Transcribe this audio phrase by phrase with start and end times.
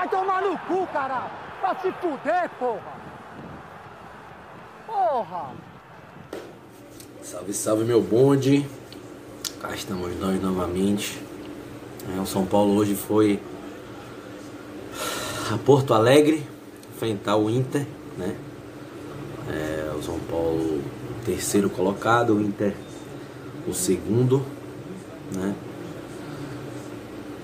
[0.00, 1.30] vai tomar no cu, caralho.
[1.60, 3.00] Pra se fuder, porra.
[4.86, 5.50] Porra.
[7.22, 8.66] Salve, salve meu bonde.
[9.60, 11.22] Cá estamos nós novamente.
[12.16, 13.42] É, o São Paulo hoje foi
[15.52, 16.46] a Porto Alegre
[16.94, 17.86] enfrentar o Inter,
[18.16, 18.36] né?
[19.50, 20.82] É, o São Paulo
[21.26, 22.74] terceiro colocado, o Inter
[23.68, 24.42] o segundo,
[25.34, 25.54] né?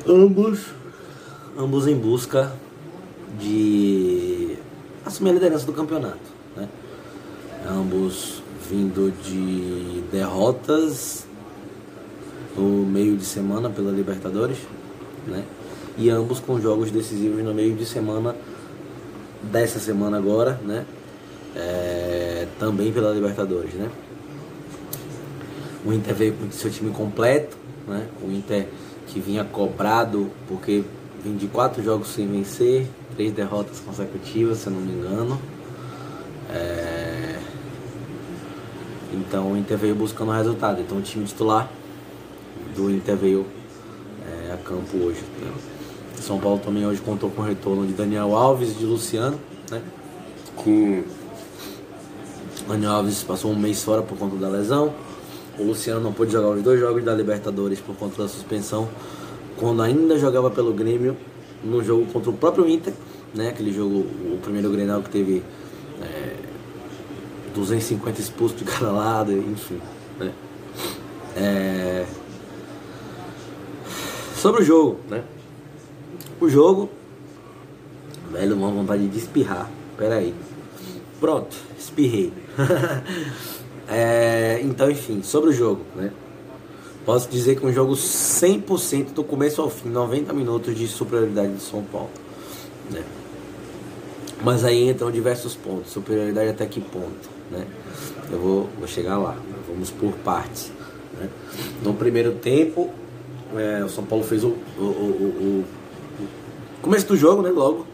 [0.09, 0.73] Ambos,
[1.57, 2.53] ambos em busca
[3.39, 4.57] de
[5.05, 6.19] assumir a liderança do campeonato,
[6.57, 6.69] né?
[7.69, 11.27] Ambos vindo de derrotas
[12.57, 14.59] no meio de semana pela Libertadores,
[15.27, 15.45] né?
[15.97, 18.37] E ambos com jogos decisivos no meio de semana
[19.43, 20.85] dessa semana agora, né?
[21.55, 23.91] É, também pela Libertadores, né?
[25.85, 28.09] O Inter veio com seu time completo, né?
[28.23, 28.67] O Inter
[29.07, 30.85] que vinha cobrado porque
[31.27, 35.41] vinha de quatro jogos sem vencer, três derrotas consecutivas, se eu não me engano.
[36.51, 37.39] É...
[39.13, 40.81] Então o Inter veio buscando resultado.
[40.81, 41.69] Então o time titular
[42.77, 43.47] do Inter veio
[44.25, 45.23] é, a campo hoje.
[45.41, 45.53] Né?
[46.21, 49.39] São Paulo também hoje contou com o retorno de Daniel Alves e de Luciano,
[49.71, 49.83] né?
[50.63, 51.05] Que
[52.67, 54.93] Daniel Alves passou um mês fora por conta da lesão.
[55.59, 58.89] O Luciano não pôde jogar os dois jogos da Libertadores por conta da suspensão,
[59.59, 61.17] quando ainda jogava pelo Grêmio,
[61.65, 62.93] no jogo contra o próprio Inter,
[63.35, 63.49] né?
[63.49, 65.43] Aquele jogo, o primeiro Grenal que teve
[66.03, 66.37] é,
[67.55, 69.81] 250 expulsos de cada lado, enfim.
[70.19, 70.33] Né?
[71.37, 72.07] É...
[74.37, 75.25] Sobre o jogo, né?
[76.41, 76.91] O jogo,
[78.31, 79.71] velho, uma vontade de espirrar.
[79.97, 80.35] Pera aí.
[81.19, 82.33] Pronto, espirrei.
[83.89, 86.13] é, então, enfim, sobre o jogo, né?
[87.07, 91.61] Posso dizer que um jogo 100% do começo ao fim, 90 minutos de superioridade do
[91.61, 92.11] São Paulo,
[92.91, 93.05] né?
[94.43, 97.65] Mas aí entram diversos pontos, superioridade até que ponto, né?
[98.29, 99.37] Eu vou, vou chegar lá,
[99.69, 100.73] vamos por partes.
[101.17, 101.29] Né?
[101.81, 102.91] No primeiro tempo,
[103.57, 105.65] é, o São Paulo fez o, o, o, o,
[106.83, 107.51] começo do jogo, né?
[107.51, 107.87] Logo,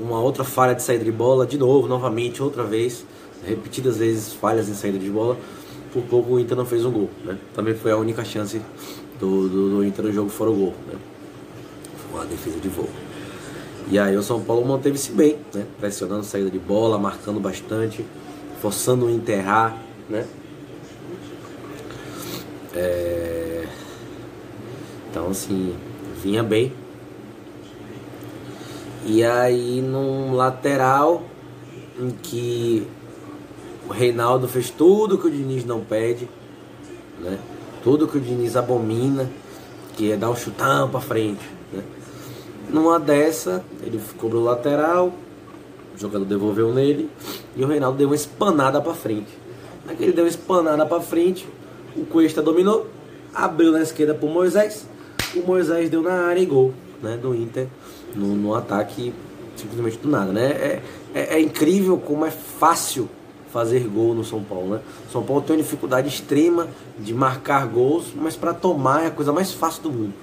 [0.00, 3.04] uma outra falha de saída de bola, de novo, novamente, outra vez,
[3.44, 5.36] repetidas vezes falhas em saída de bola.
[5.96, 7.38] Por pouco o Inter não fez um gol, né?
[7.54, 8.60] Também foi a única chance
[9.18, 10.98] do, do, do Inter no jogo fora o gol, né?
[11.96, 12.86] Foi uma defesa de voo.
[13.90, 15.64] E aí o São Paulo manteve-se bem, né?
[15.80, 18.04] Pressionando saída de bola, marcando bastante,
[18.60, 20.26] forçando o enterrar, né?
[22.74, 23.64] É...
[25.10, 25.74] Então assim,
[26.22, 26.74] vinha bem,
[29.06, 31.22] e aí num lateral
[31.98, 32.86] em que
[33.88, 36.28] o Reinaldo fez tudo que o Diniz não pede,
[37.20, 37.38] né?
[37.82, 39.30] Tudo que o Diniz abomina,
[39.96, 41.82] que é dar um chutão para frente, né?
[42.68, 45.12] Numa dessa, ele cobrou lateral,
[45.94, 47.08] o jogador devolveu nele
[47.56, 49.30] e o Reinaldo deu uma espanada para frente.
[49.86, 51.46] Naquele deu uma espanada para frente,
[51.96, 52.88] o Cuesta dominou,
[53.32, 54.86] abriu na esquerda pro Moisés,
[55.34, 57.68] o Moisés deu na área e gol, né, do Inter
[58.14, 59.14] no, no ataque
[59.54, 60.50] simplesmente do nada, né?
[60.50, 60.82] É,
[61.14, 63.08] é, é, incrível como é fácil
[63.52, 64.80] fazer gol no São Paulo, né?
[65.10, 66.68] São Paulo tem uma dificuldade extrema
[66.98, 70.14] de marcar gols, mas para tomar é a coisa mais fácil do mundo.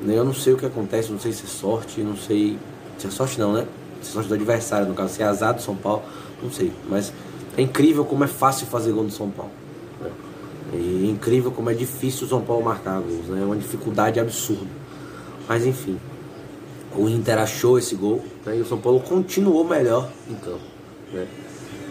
[0.00, 0.18] Né?
[0.18, 2.58] Eu não sei o que acontece, não sei se é sorte, não sei
[2.98, 3.66] se é sorte não, né?
[4.00, 6.02] Se é sorte do adversário, no caso, se é azar do São Paulo,
[6.42, 6.72] não sei.
[6.88, 7.12] Mas
[7.56, 9.52] é incrível como é fácil fazer gol no São Paulo.
[10.00, 10.10] Né?
[10.74, 13.42] E é incrível como é difícil o São Paulo marcar gols, né?
[13.42, 14.82] É uma dificuldade absurda.
[15.48, 15.98] Mas enfim,
[16.96, 20.60] o Inter achou esse gol né, e o São Paulo continuou melhor em campo.
[21.12, 21.26] Né.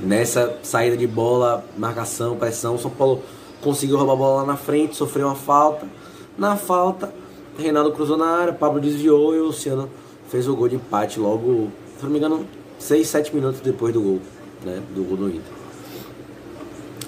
[0.04, 3.22] Nessa saída de bola, marcação, pressão, o São Paulo
[3.62, 5.88] conseguiu roubar a bola lá na frente, sofreu uma falta.
[6.38, 7.14] Na falta,
[7.58, 9.90] Reinaldo cruzou na área, Pablo desviou e o Luciano
[10.30, 12.48] fez o gol de empate logo, se não me engano,
[12.80, 14.20] 6, 7 minutos depois do gol,
[14.66, 15.54] né, do gol do Inter.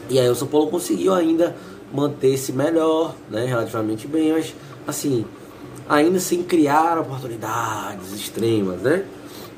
[0.10, 1.56] E aí o São Paulo conseguiu ainda
[1.92, 4.54] manter-se melhor, né, relativamente bem, mas
[4.86, 5.26] assim,
[5.88, 9.06] ainda sem criar oportunidades extremas, né?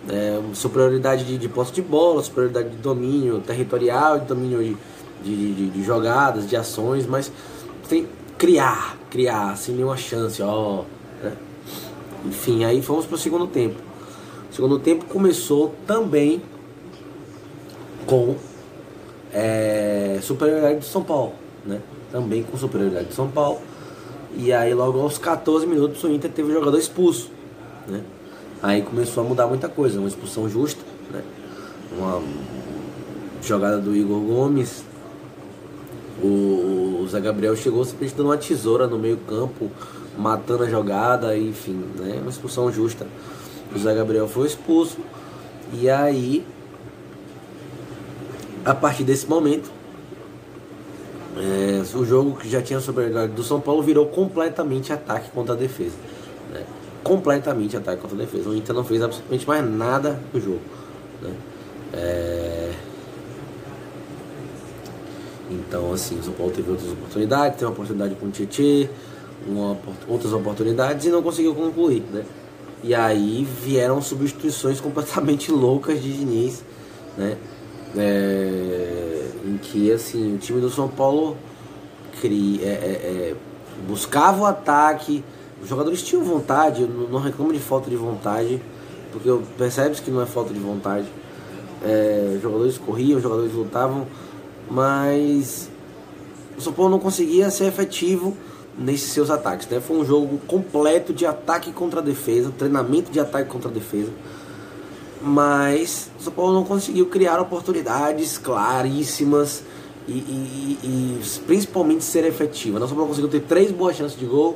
[0.07, 4.77] É, superioridade de, de posse de bola, superioridade de domínio territorial, de domínio de,
[5.23, 7.31] de, de, de jogadas, de ações, mas
[7.87, 8.07] sem
[8.37, 10.83] criar, criar, sem nenhuma chance, ó.
[11.23, 11.33] Né?
[12.25, 13.81] Enfim, aí fomos para o segundo tempo.
[14.51, 16.41] O segundo tempo começou também
[18.05, 18.35] com
[19.33, 21.33] é, superioridade de São Paulo,
[21.65, 21.81] né?
[22.11, 23.59] Também com superioridade de São Paulo
[24.37, 27.29] e aí logo aos 14 minutos o Inter teve o jogador expulso.
[27.87, 28.01] Né?
[28.65, 30.81] Aí começou a mudar muita coisa, uma expulsão justa,
[31.11, 31.21] né?
[31.95, 32.19] uma
[33.39, 34.83] jogada do Igor Gomes.
[36.19, 39.69] O, Zé Gabriel chegou simplesmente dando uma tesoura no meio campo,
[40.17, 42.17] matando a jogada, enfim, né?
[42.19, 43.05] uma expulsão justa
[43.71, 44.97] O Zé Gabriel foi expulso.
[45.71, 46.43] E aí,
[48.65, 49.69] a partir desse momento,
[51.37, 55.55] é, o jogo que já tinha sobrecarregado do São Paulo virou completamente ataque contra a
[55.55, 55.97] defesa.
[56.51, 56.65] Né?
[57.05, 58.49] Completamente ataque contra a defesa.
[58.49, 60.61] O Inter não fez absolutamente mais nada no jogo.
[61.21, 61.33] Né?
[61.93, 62.73] É...
[65.51, 68.31] Então, assim, o São Paulo teve outras oportunidades, teve uma oportunidade com o
[69.47, 72.25] uma, outras oportunidades e não conseguiu concluir, né?
[72.83, 76.63] E aí vieram substituições completamente loucas de Diniz,
[77.15, 77.37] né?
[77.95, 81.37] É, em que assim o time do São Paulo
[82.23, 83.35] é, é, é
[83.87, 85.23] buscava o ataque,
[85.65, 88.61] os jogadores tinham vontade, eu não, reclamo de falta de vontade,
[89.11, 91.07] porque percebes que não é falta de vontade.
[91.83, 94.05] É, os jogadores corriam, os jogadores lutavam,
[94.69, 95.67] mas
[96.55, 98.37] o São Paulo não conseguia ser efetivo
[98.77, 99.67] nesses seus ataques.
[99.67, 99.81] Né?
[99.81, 104.11] Foi um jogo completo de ataque contra defesa, treinamento de ataque contra defesa.
[105.19, 109.63] Mas o São Paulo não conseguiu criar oportunidades claríssimas
[110.07, 112.77] e, e, e principalmente ser efetivo.
[112.77, 114.55] Não São Paulo conseguiu ter três boas chances de gol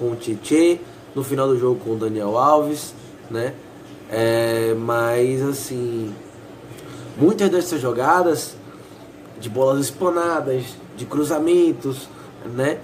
[0.00, 0.80] com o Tietê,
[1.14, 2.94] no final do jogo com o Daniel Alves,
[3.30, 3.52] né?
[4.10, 6.12] É, mas assim,
[7.16, 8.56] muitas dessas jogadas
[9.38, 10.64] de bolas espanadas,
[10.96, 12.08] de cruzamentos,
[12.46, 12.78] né?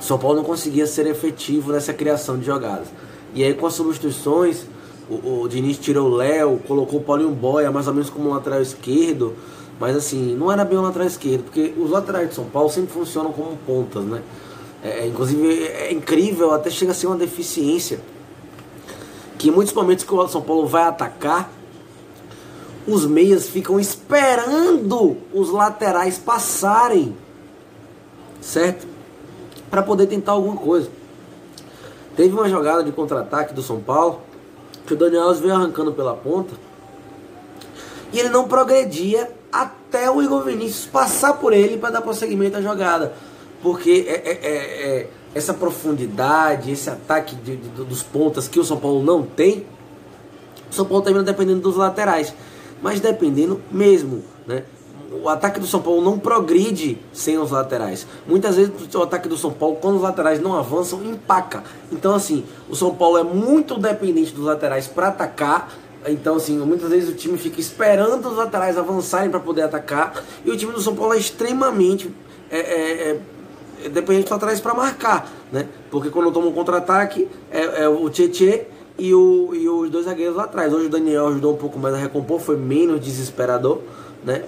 [0.00, 2.88] São Paulo não conseguia ser efetivo nessa criação de jogadas.
[3.32, 4.64] E aí com as substituições,
[5.08, 8.60] o, o Diniz tirou o Léo, colocou o Paulinho Boia mais ou menos como lateral
[8.60, 9.34] esquerdo.
[9.78, 12.92] Mas assim, não era bem um lateral esquerdo, porque os laterais de São Paulo sempre
[12.92, 14.22] funcionam como pontas, né?
[14.86, 18.00] É, é inclusive é incrível, até chega a ser uma deficiência.
[19.38, 21.50] Que em muitos momentos que o São Paulo vai atacar,
[22.86, 27.16] os meias ficam esperando os laterais passarem.
[28.40, 28.96] Certo?
[29.70, 30.88] para poder tentar alguma coisa.
[32.16, 34.20] Teve uma jogada de contra-ataque do São Paulo
[34.86, 36.54] que o Daniel Alves veio arrancando pela ponta
[38.12, 42.62] e ele não progredia até o Igor Vinícius passar por ele para dar prosseguimento à
[42.62, 43.12] jogada.
[43.66, 48.64] Porque é, é, é, é, essa profundidade, esse ataque de, de, dos pontas que o
[48.64, 49.66] São Paulo não tem,
[50.70, 52.32] o São Paulo termina dependendo dos laterais.
[52.80, 54.62] Mas dependendo mesmo, né?
[55.10, 58.06] o ataque do São Paulo não progride sem os laterais.
[58.24, 61.64] Muitas vezes o ataque do São Paulo, quando os laterais não avançam, empaca.
[61.90, 65.72] Então, assim, o São Paulo é muito dependente dos laterais para atacar.
[66.06, 70.22] Então, assim, muitas vezes o time fica esperando os laterais avançarem para poder atacar.
[70.44, 72.14] E o time do São Paulo é extremamente
[72.48, 73.20] é, é, é
[73.88, 75.66] dependente dos laterais para marcar, né?
[75.90, 78.60] Porque quando toma um contra-ataque, é, é o Tietchan
[78.98, 80.72] e, o, e os dois zagueiros lá atrás.
[80.72, 83.80] Hoje o Daniel ajudou um pouco mais a recompor, foi menos desesperador,
[84.24, 84.44] né?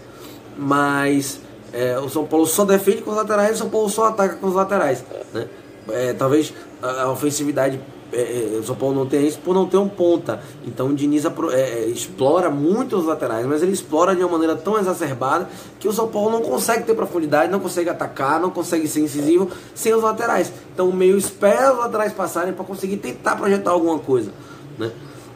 [0.58, 1.40] mas
[1.73, 4.49] é, o São Paulo só defende com os laterais o São Paulo só ataca com
[4.49, 5.05] os laterais.
[5.32, 5.46] Né?
[5.90, 6.52] É, talvez
[6.82, 7.81] a, ofensividade
[8.12, 10.40] é, é, São Paulo não tenha isso por não ter um ponta.
[10.66, 14.56] Então o Diniz é, é, explora muito os laterais, mas ele explora de uma maneira
[14.56, 18.88] tão exacerbada que o São Paulo não consegue ter profundidade, não consegue atacar, não consegue
[18.88, 20.52] ser incisivo sem os laterais.
[20.72, 24.32] Então o meio espera os laterais passarem para conseguir tentar projetar alguma coisa.
[24.78, 24.90] Né?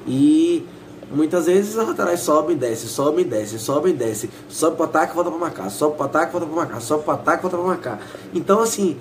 [0.06, 0.66] E
[1.14, 4.86] Muitas vezes os laterais sobem e descem, sobem e descem, sobem e descem, sobe para
[4.86, 7.66] ataque, volta para marcar, sobe para ataque, volta para marcar, sobe para ataque, volta para
[7.66, 8.00] marcar.
[8.32, 8.96] Então assim,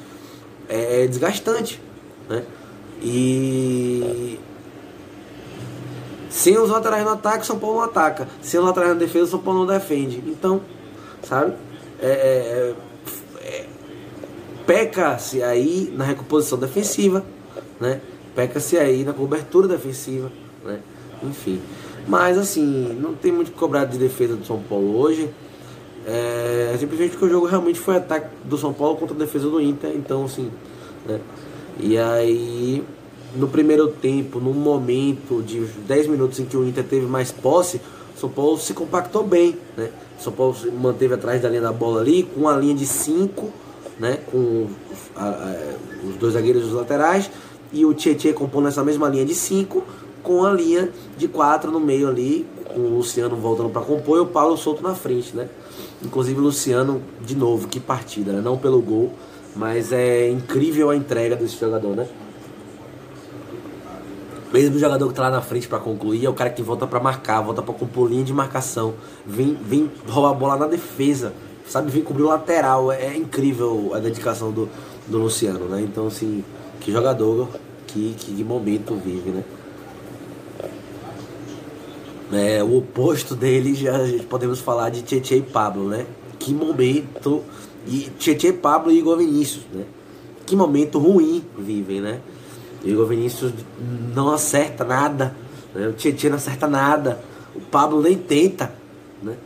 [0.67, 1.81] é desgastante,
[2.27, 2.43] né?
[3.01, 4.39] E
[6.31, 8.27] sem os laterais no ataque, São Paulo não ataca.
[8.41, 10.23] Sem os laterais na defesa, São Paulo não defende.
[10.25, 10.61] Então,
[11.23, 11.53] sabe?
[11.99, 12.75] É, é,
[13.43, 13.65] é,
[14.65, 17.23] Peca-se aí na recomposição defensiva,
[17.79, 17.99] né?
[18.33, 20.31] Peca-se aí na cobertura defensiva,
[20.63, 20.79] né?
[21.21, 21.61] Enfim.
[22.07, 25.29] Mas assim, não tem muito cobrado de defesa do São Paulo hoje.
[26.07, 29.59] É, simplesmente porque o jogo realmente foi ataque do São Paulo contra a defesa do
[29.59, 29.91] Inter.
[29.95, 30.49] Então assim.
[31.05, 31.19] Né?
[31.81, 32.83] E aí
[33.35, 37.81] no primeiro tempo, no momento de 10 minutos em que o Inter teve mais posse,
[38.15, 39.57] o São Paulo se compactou bem.
[39.77, 39.89] Né?
[40.19, 42.85] O São Paulo se manteve atrás da linha da bola ali, com a linha de
[42.85, 43.49] 5,
[43.99, 44.19] né?
[44.31, 44.67] com
[45.15, 45.55] a, a,
[46.07, 47.29] os dois zagueiros dos laterais,
[47.71, 49.83] e o Tietchan compondo essa mesma linha de 5
[50.21, 54.21] com a linha de quatro no meio ali, com o Luciano voltando para compor e
[54.21, 55.49] o Paulo solto na frente, né?
[56.03, 58.41] Inclusive o Luciano, de novo, que partida, né?
[58.41, 59.13] Não pelo gol,
[59.55, 62.07] mas é incrível a entrega desse jogador, né?
[64.53, 66.85] Mesmo o jogador que tá lá na frente para concluir, é o cara que volta
[66.85, 68.93] para marcar, volta para compor linha de marcação,
[69.25, 71.33] vem, vem roubar a bola na defesa,
[71.65, 71.89] sabe?
[71.89, 72.91] Vem cobrir o lateral.
[72.91, 74.67] É, incrível a dedicação do,
[75.07, 75.81] do Luciano, né?
[75.81, 76.43] Então, assim,
[76.81, 77.47] que jogador,
[77.87, 79.43] que, que momento vive, né?
[82.33, 83.93] É, o oposto dele já
[84.29, 86.05] podemos falar de Tietchan e Pablo, né?
[86.39, 87.43] Que momento
[87.87, 89.85] e Tietchan, Pablo e Igor Vinícius, né?
[90.45, 92.21] Que momento ruim vivem, né?
[92.83, 93.53] Igor Vinícius
[94.13, 95.35] não acerta nada,
[95.73, 95.87] Né?
[95.87, 97.19] O Tietchan não acerta nada.
[97.55, 98.73] O Pablo nem tenta.
[99.21, 99.35] Né?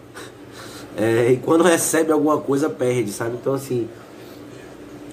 [0.98, 3.36] É, e quando recebe alguma coisa, perde, sabe?
[3.36, 3.86] Então, assim,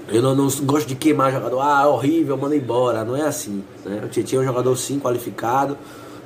[0.09, 1.61] eu não, não gosto de queimar jogador.
[1.61, 3.05] Ah, horrível, manda embora.
[3.05, 3.65] Não é assim.
[3.85, 4.01] Né?
[4.05, 5.77] O Tietchan é um jogador sim qualificado.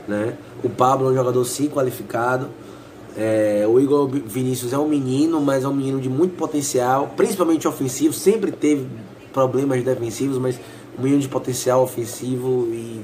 [0.07, 0.37] Né?
[0.63, 2.51] O Pablo é um jogador sim qualificado.
[3.17, 7.67] É, o Igor Vinícius é um menino, mas é um menino de muito potencial, principalmente
[7.67, 8.13] ofensivo.
[8.13, 8.87] Sempre teve
[9.33, 10.61] problemas defensivos, mas
[10.99, 13.03] um menino de potencial ofensivo e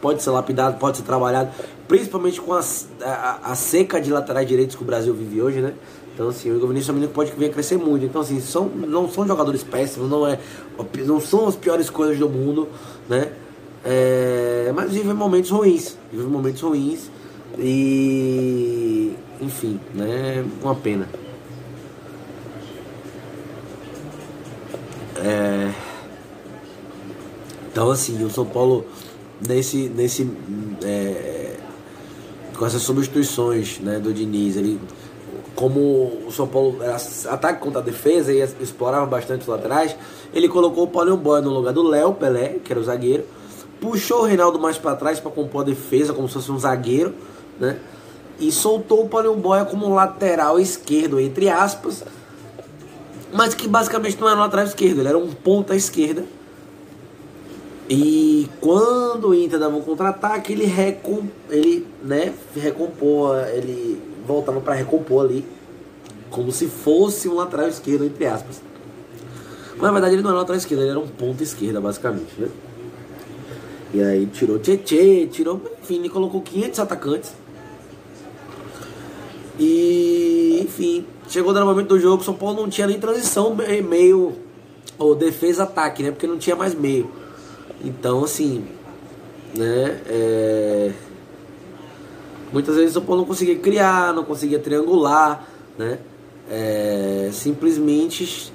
[0.00, 1.50] pode ser lapidado, pode ser trabalhado,
[1.88, 2.60] principalmente com a,
[3.00, 5.72] a, a seca de laterais direitos que o Brasil vive hoje, né?
[6.12, 8.04] Então, assim, o Igor Vinícius é um menino que pode vir a crescer muito.
[8.04, 10.38] Então, assim, são, não são jogadores péssimos, não, é,
[11.06, 12.68] não são as piores coisas do mundo,
[13.08, 13.32] né?
[13.84, 17.10] É, mas vivem momentos ruins, vivem momentos ruins
[17.58, 19.12] e
[19.44, 20.44] enfim, né?
[20.62, 21.08] Uma pena.
[25.16, 25.72] É...
[27.70, 28.84] Então assim, o São Paulo
[29.46, 30.30] nesse, nesse
[30.84, 31.56] é...
[32.56, 34.80] com essas substituições né, do Diniz, ele
[35.54, 35.80] como
[36.26, 36.96] o São Paulo era
[37.30, 39.96] ataque contra a defesa e explorava bastante os laterais,
[40.32, 43.24] ele colocou o Paulinho Boy no lugar do Léo Pelé, que era o zagueiro,
[43.80, 47.14] puxou o Reinaldo mais para trás para compor a defesa, como se fosse um zagueiro,
[47.60, 47.78] né?
[48.38, 52.04] E soltou o Paulinho Boia como lateral esquerdo, entre aspas,
[53.32, 56.24] mas que basicamente não era um lateral esquerdo, ele era um ponta esquerda.
[57.88, 64.74] E quando o Inter dava um contra-ataque, ele, recom, ele né, recompor, ele voltava para
[64.74, 65.44] recompor ali,
[66.30, 68.62] como se fosse um lateral esquerdo, entre aspas.
[69.72, 72.32] Mas na verdade ele não era um lateral esquerdo, ele era um ponta esquerda, basicamente.
[72.38, 72.48] Né?
[73.92, 77.43] E aí tirou Tietê, tirou, enfim, ele colocou 500 atacantes
[79.58, 83.56] e, enfim, chegou no momento do jogo, São Paulo não tinha nem transição
[83.88, 84.34] meio
[84.98, 86.10] ou defesa-ataque, né?
[86.10, 87.10] Porque não tinha mais meio.
[87.84, 88.64] Então, assim,
[89.56, 90.00] né?
[90.06, 90.92] É...
[92.52, 95.46] Muitas vezes o São Paulo não conseguia criar, não conseguia triangular,
[95.78, 95.98] né?
[96.50, 97.30] É...
[97.32, 98.52] Simplesmente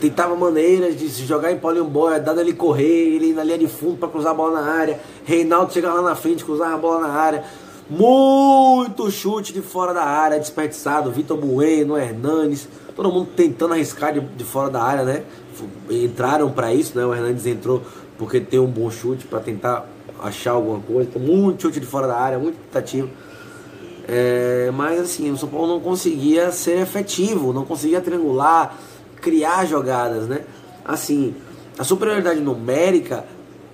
[0.00, 3.56] tentava maneiras de se jogar em Paulinho Boia, dado ele correr, ele ir na linha
[3.56, 6.76] de fundo para cruzar a bola na área, Reinaldo chegar lá na frente, cruzar a
[6.76, 7.44] bola na área.
[7.88, 11.10] Muito chute de fora da área, desperdiçado.
[11.10, 15.24] Vitor Bueno, Hernanes, todo mundo tentando arriscar de, de fora da área, né?
[15.90, 17.04] Entraram para isso, né?
[17.04, 17.82] O Hernandes entrou
[18.16, 19.86] porque tem um bom chute para tentar
[20.22, 21.10] achar alguma coisa.
[21.10, 23.08] Então, muito chute de fora da área, muito tentativa.
[24.08, 28.76] É, mas assim, o São Paulo não conseguia ser efetivo, não conseguia triangular,
[29.20, 30.40] criar jogadas, né?
[30.84, 31.34] Assim,
[31.78, 33.24] a superioridade numérica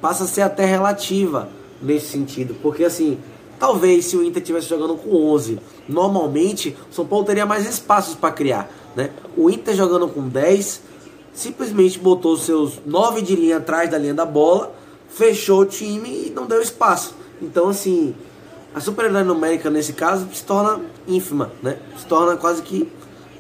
[0.00, 1.48] passa a ser até relativa
[1.82, 3.18] nesse sentido, porque assim,
[3.60, 8.14] Talvez se o Inter estivesse jogando com 11, normalmente o São Paulo teria mais espaços
[8.14, 8.70] para criar.
[8.96, 9.10] Né?
[9.36, 10.80] O Inter jogando com 10,
[11.34, 14.74] simplesmente botou seus 9 de linha atrás da linha da bola,
[15.10, 17.14] fechou o time e não deu espaço.
[17.42, 18.14] Então, assim,
[18.74, 21.76] a superioridade numérica nesse caso se torna ínfima, né?
[21.98, 22.90] Se torna quase que.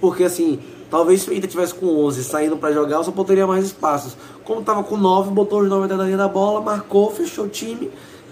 [0.02, 0.58] Porque, assim,
[0.90, 3.64] talvez se o Inter tivesse com 11 saindo para jogar, o São Paulo teria mais
[3.64, 4.14] espaços.
[4.44, 7.48] Como estava com 9, botou os 9 atrás da linha da bola, marcou, fechou o
[7.48, 7.90] time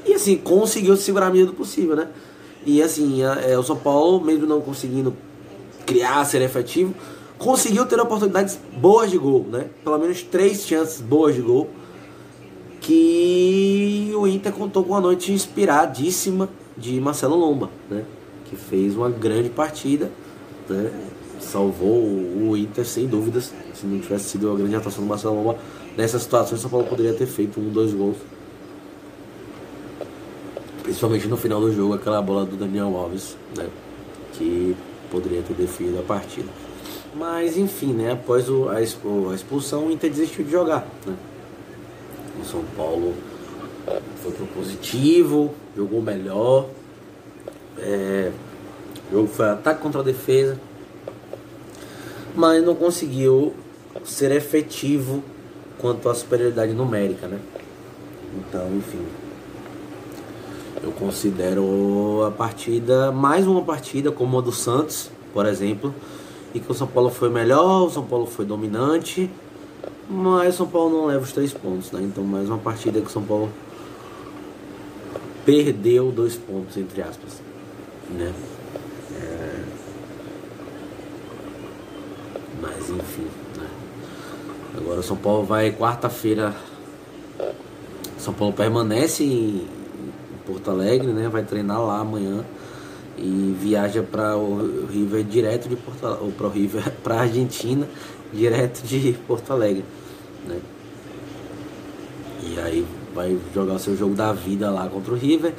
[0.08, 2.08] e assim, conseguiu se segurar a medida do possível, né?
[2.64, 5.14] E assim, é, o São Paulo, mesmo não conseguindo
[5.84, 6.94] criar, ser efetivo,
[7.38, 9.66] conseguiu ter oportunidades boas de gol, né?
[9.84, 11.68] Pelo menos três chances boas de gol.
[12.80, 18.04] Que o Inter contou com uma noite inspiradíssima de Marcelo Lomba, né?
[18.46, 20.10] Que fez uma grande partida,
[20.68, 20.90] né?
[21.38, 23.52] Salvou o Inter sem dúvidas.
[23.74, 25.58] Se não tivesse sido a grande atuação do Marcelo Lomba,
[25.96, 28.16] nessa situação o São Paulo poderia ter feito um, dois gols.
[30.88, 33.68] Principalmente no final do jogo, aquela bola do Daniel Alves, né?
[34.32, 34.74] Que
[35.10, 36.48] poderia ter definido a partida.
[37.14, 38.12] Mas enfim, né?
[38.12, 40.88] Após o, a, expulsão, o Inter desistiu de jogar.
[41.04, 41.14] Né?
[42.40, 43.12] O São Paulo
[44.22, 46.70] foi pro positivo, jogou melhor.
[47.76, 48.32] É,
[49.10, 50.58] o jogo foi ataque contra a defesa.
[52.34, 53.52] Mas não conseguiu
[54.04, 55.22] ser efetivo
[55.76, 57.38] quanto à superioridade numérica, né?
[58.38, 59.04] Então, enfim,
[60.88, 65.94] eu considero a partida, mais uma partida como a do Santos, por exemplo,
[66.54, 69.30] e que o São Paulo foi melhor, o São Paulo foi dominante,
[70.08, 72.00] mas o São Paulo não leva os três pontos, né?
[72.02, 73.50] Então mais uma partida que o São Paulo
[75.44, 77.42] perdeu dois pontos, entre aspas,
[78.10, 78.32] né?
[79.14, 79.64] É...
[82.62, 83.26] Mas enfim,
[83.58, 83.68] né?
[84.78, 86.54] Agora o São Paulo vai quarta-feira.
[88.16, 89.66] São Paulo permanece em,
[90.48, 91.28] Porto Alegre, né?
[91.28, 92.42] Vai treinar lá amanhã
[93.18, 97.86] e viaja para o River direto de Porto ou para o River para Argentina
[98.32, 99.84] direto de Porto Alegre,
[100.46, 100.58] né?
[102.42, 105.52] E aí vai jogar o seu jogo da vida lá contra o River.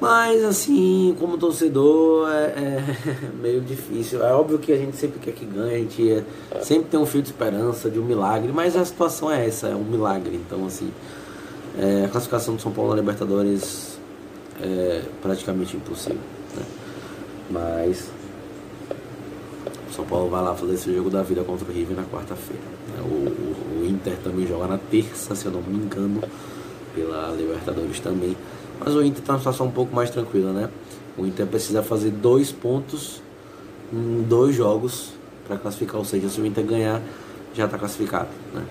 [0.00, 2.96] Mas assim, como torcedor, é, é,
[3.38, 4.24] meio difícil.
[4.24, 7.04] É óbvio que a gente sempre quer que ganhe, a gente é, sempre tem um
[7.04, 10.40] fio de esperança, de um milagre, mas a situação é essa, é um milagre.
[10.46, 10.90] Então assim,
[11.78, 13.98] é, a classificação do São Paulo na Libertadores
[14.62, 16.20] é praticamente impossível.
[16.56, 16.64] Né?
[17.50, 18.08] Mas
[19.90, 22.62] o São Paulo vai lá fazer esse jogo da vida contra o River na quarta-feira.
[22.88, 23.02] Né?
[23.02, 26.22] O, o, o Inter também joga na terça, se eu não me engano,
[26.94, 28.36] pela Libertadores também.
[28.78, 30.70] Mas o Inter está numa situação um pouco mais tranquila, né?
[31.18, 33.22] O Inter precisa fazer dois pontos
[33.92, 35.12] em dois jogos
[35.46, 37.02] para classificar, ou seja, se o Inter ganhar,
[37.52, 38.64] já está classificado, né?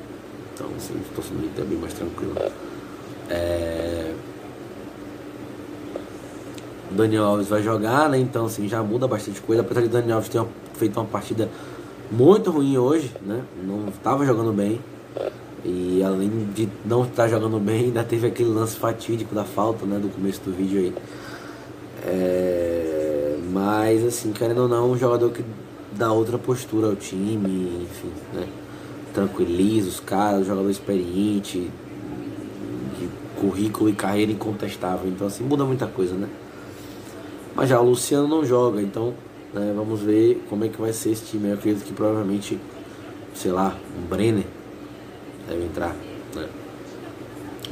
[0.54, 2.52] Então, assim, a situação do Inter é bem mais tranquila.
[3.30, 4.14] É...
[6.92, 8.18] Daniel Alves vai jogar, né?
[8.18, 9.62] Então, assim, já muda bastante coisa.
[9.62, 10.44] Apesar de Daniel Alves ter
[10.74, 11.50] feito uma partida
[12.12, 13.44] muito ruim hoje, né?
[13.64, 14.80] Não estava jogando bem.
[15.64, 20.00] E além de não estar jogando bem, ainda teve aquele lance fatídico da falta, né,
[20.00, 20.94] do começo do vídeo aí.
[22.06, 25.44] É, mas assim, querendo ou não, um jogador que
[25.92, 28.48] dá outra postura ao time, enfim, né?
[29.14, 31.70] Tranquiliza os caras, jogador experiente,
[33.40, 35.10] currículo e carreira incontestável.
[35.10, 36.28] Então assim, muda muita coisa, né?
[37.56, 39.14] Mas já o Luciano não joga, então
[39.54, 41.50] né, vamos ver como é que vai ser esse time.
[41.50, 42.60] Eu acredito que provavelmente,
[43.34, 44.46] sei lá, um Brenner
[45.48, 45.96] deve entrar,
[46.36, 46.48] né?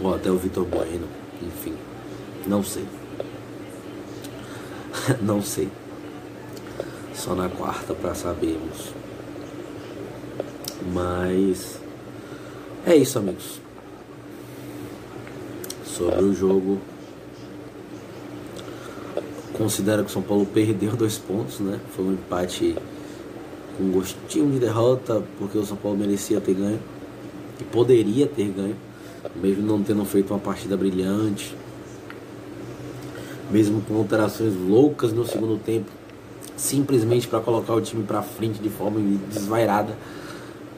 [0.02, 1.08] Ou até o Vitor Bueno,
[1.42, 1.74] enfim,
[2.46, 2.86] não sei.
[5.22, 5.70] não sei.
[7.14, 8.94] Só na quarta para sabermos.
[10.94, 11.80] Mas
[12.86, 13.67] é isso, amigos.
[15.98, 16.78] Sobre o jogo,
[19.54, 21.80] considero que o São Paulo perdeu dois pontos, né?
[21.96, 22.76] Foi um empate
[23.76, 26.80] com gostinho de derrota, porque o São Paulo merecia ter ganho
[27.58, 28.76] que poderia ter ganho,
[29.36, 31.56] mesmo não tendo feito uma partida brilhante,
[33.50, 35.90] mesmo com alterações loucas no segundo tempo,
[36.56, 39.00] simplesmente para colocar o time para frente de forma
[39.34, 39.98] desvairada.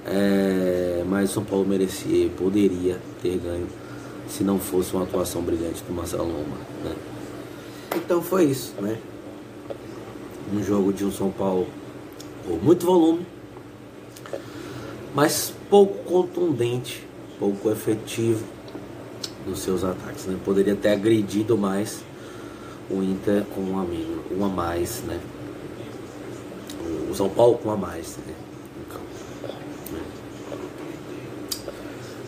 [0.05, 3.67] É, mas o São Paulo merecia, poderia ter ganho
[4.29, 6.57] se não fosse uma atuação brilhante do Marcelo Loma.
[6.83, 6.95] Né?
[7.95, 8.97] Então foi isso, né?
[10.53, 11.67] Um jogo de um São Paulo
[12.45, 13.25] com muito volume,
[15.13, 17.07] mas pouco contundente,
[17.39, 18.43] pouco efetivo
[19.45, 20.25] nos seus ataques.
[20.25, 20.39] Né?
[20.43, 22.03] Poderia ter agredido mais
[22.89, 25.19] o Inter com um a, menos, mais, né?
[27.09, 28.33] O São Paulo com um a mais, né?
[29.91, 30.01] né?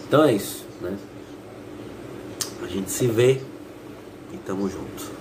[0.07, 0.95] Então é isso, né?
[2.71, 3.41] A gente se vê
[4.33, 5.20] e tamo junto.